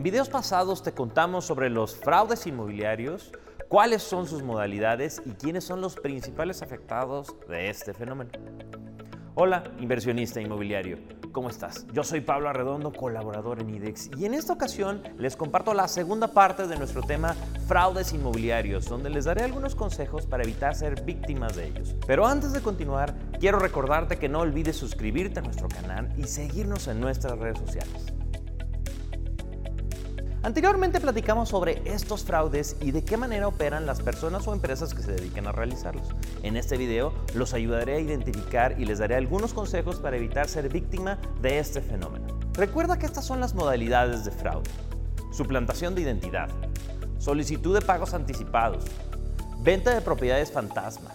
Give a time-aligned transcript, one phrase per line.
[0.00, 3.32] En videos pasados te contamos sobre los fraudes inmobiliarios,
[3.68, 8.30] cuáles son sus modalidades y quiénes son los principales afectados de este fenómeno.
[9.34, 10.96] Hola, inversionista inmobiliario.
[11.32, 11.86] ¿Cómo estás?
[11.92, 16.28] Yo soy Pablo Arredondo, colaborador en IDEX, y en esta ocasión les comparto la segunda
[16.28, 17.36] parte de nuestro tema
[17.68, 21.94] fraudes inmobiliarios, donde les daré algunos consejos para evitar ser víctimas de ellos.
[22.06, 26.88] Pero antes de continuar, quiero recordarte que no olvides suscribirte a nuestro canal y seguirnos
[26.88, 28.14] en nuestras redes sociales.
[30.42, 35.02] Anteriormente platicamos sobre estos fraudes y de qué manera operan las personas o empresas que
[35.02, 36.08] se dedican a realizarlos.
[36.42, 40.70] En este video los ayudaré a identificar y les daré algunos consejos para evitar ser
[40.70, 42.26] víctima de este fenómeno.
[42.54, 44.70] Recuerda que estas son las modalidades de fraude.
[45.30, 46.48] Suplantación de identidad,
[47.18, 48.86] solicitud de pagos anticipados,
[49.58, 51.10] venta de propiedades fantasma,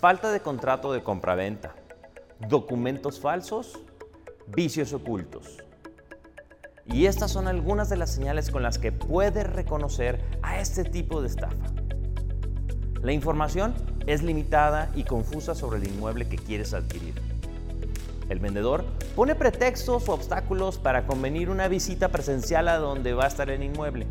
[0.00, 1.74] falta de contrato de compraventa,
[2.46, 3.80] documentos falsos,
[4.48, 5.64] vicios ocultos.
[6.86, 11.22] Y estas son algunas de las señales con las que puedes reconocer a este tipo
[11.22, 11.72] de estafa.
[13.02, 13.74] La información
[14.06, 17.14] es limitada y confusa sobre el inmueble que quieres adquirir.
[18.28, 23.28] El vendedor pone pretextos o obstáculos para convenir una visita presencial a donde va a
[23.28, 24.06] estar el inmueble.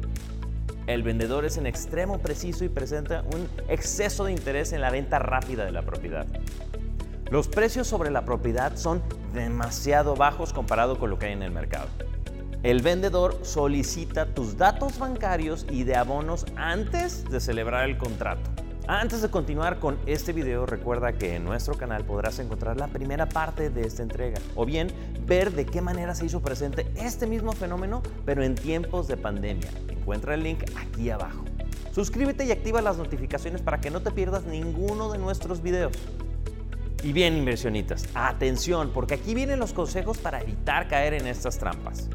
[0.86, 5.18] El vendedor es en extremo preciso y presenta un exceso de interés en la venta
[5.18, 6.28] rápida de la propiedad.
[7.32, 9.02] Los precios sobre la propiedad son
[9.34, 11.88] demasiado bajos comparado con lo que hay en el mercado.
[12.64, 18.50] El vendedor solicita tus datos bancarios y de abonos antes de celebrar el contrato.
[18.88, 23.28] Antes de continuar con este video, recuerda que en nuestro canal podrás encontrar la primera
[23.28, 24.88] parte de esta entrega o bien
[25.28, 29.70] ver de qué manera se hizo presente este mismo fenómeno, pero en tiempos de pandemia.
[29.90, 31.44] Encuentra el link aquí abajo.
[31.92, 35.98] Suscríbete y activa las notificaciones para que no te pierdas ninguno de nuestros videos.
[37.04, 42.08] Y bien, inversionistas, atención, porque aquí vienen los consejos para evitar caer en estas trampas.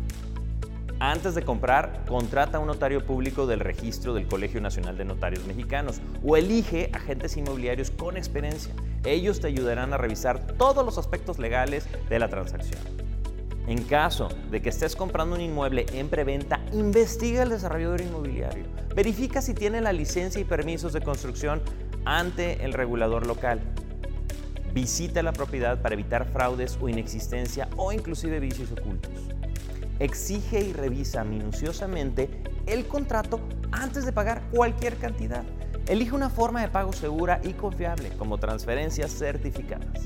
[1.01, 5.47] Antes de comprar, contrata a un notario público del registro del Colegio Nacional de Notarios
[5.47, 8.75] Mexicanos o elige agentes inmobiliarios con experiencia.
[9.05, 12.81] Ellos te ayudarán a revisar todos los aspectos legales de la transacción.
[13.69, 18.65] En caso de que estés comprando un inmueble en preventa, investiga al desarrollador inmobiliario.
[18.97, 21.63] Verifica si tiene la licencia y permisos de construcción
[22.07, 23.61] ante el regulador local.
[24.75, 29.13] Visita la propiedad para evitar fraudes o inexistencia o inclusive vicios ocultos
[29.99, 32.31] exige y revisa minuciosamente
[32.67, 33.41] el contrato
[33.73, 35.45] antes de pagar cualquier cantidad.
[35.87, 40.05] Elige una forma de pago segura y confiable, como transferencias certificadas.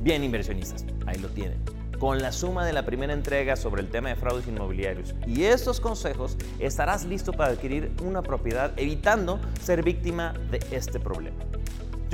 [0.00, 1.58] Bien, inversionistas, ahí lo tienen.
[1.98, 5.80] Con la suma de la primera entrega sobre el tema de fraudes inmobiliarios y estos
[5.80, 11.36] consejos, estarás listo para adquirir una propiedad evitando ser víctima de este problema.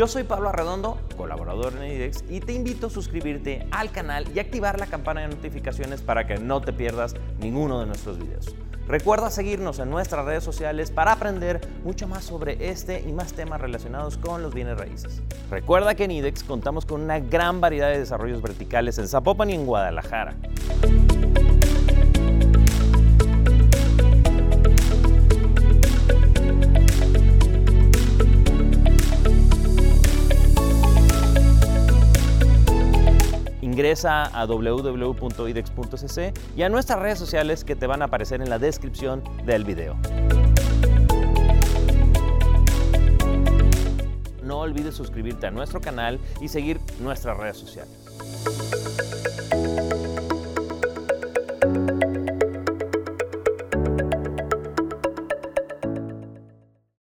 [0.01, 4.39] Yo soy Pablo Arredondo, colaborador en IDEX, y te invito a suscribirte al canal y
[4.39, 8.57] activar la campana de notificaciones para que no te pierdas ninguno de nuestros videos.
[8.89, 13.61] Recuerda seguirnos en nuestras redes sociales para aprender mucho más sobre este y más temas
[13.61, 15.21] relacionados con los bienes raíces.
[15.51, 19.53] Recuerda que en IDEX contamos con una gran variedad de desarrollos verticales en Zapopan y
[19.53, 20.35] en Guadalajara.
[34.05, 39.25] A www.idex.cc y a nuestras redes sociales que te van a aparecer en la descripción
[39.45, 39.97] del video.
[44.43, 47.91] No olvides suscribirte a nuestro canal y seguir nuestras redes sociales.